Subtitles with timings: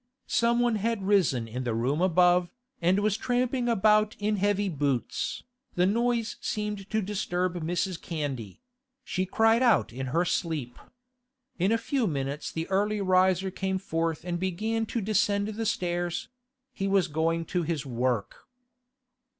[0.25, 2.49] Someone had risen in the room above,
[2.81, 5.43] and was tramping about in heavy boots.
[5.75, 8.01] The noise seemed to disturb Mrs.
[8.01, 8.61] Candy;
[9.03, 10.79] she cried out in her sleep.
[11.59, 16.29] In a few minutes the early riser came forth and began to descend the stairs;
[16.73, 18.47] he was going to his work.